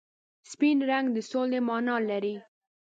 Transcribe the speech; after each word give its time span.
سپین 0.51 0.77
رنګ 0.89 1.05
د 1.15 1.17
سولې 1.31 1.59
مانا 1.67 1.95
لري. 2.09 2.35